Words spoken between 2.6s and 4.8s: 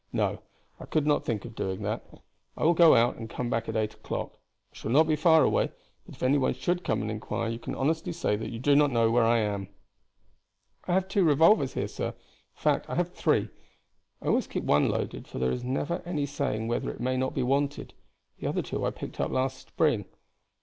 will go out, and come back at eight o'clock. I